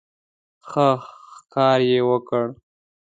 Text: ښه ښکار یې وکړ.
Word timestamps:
ښه 0.69 0.89
ښکار 1.33 1.79
یې 1.89 1.99
وکړ. 2.09 2.45